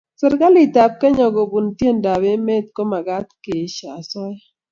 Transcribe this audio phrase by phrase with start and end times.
[0.21, 4.41] serikalit ab kenya kobun neindoi emet ko magat koesho asoya